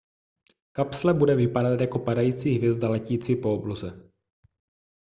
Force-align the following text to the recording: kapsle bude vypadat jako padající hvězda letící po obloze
kapsle 0.71 1.13
bude 1.13 1.35
vypadat 1.35 1.81
jako 1.81 1.99
padající 1.99 2.51
hvězda 2.53 2.89
letící 2.89 3.35
po 3.35 3.53
obloze 3.53 4.11